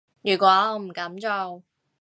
[0.23, 1.61] 如果我唔噉做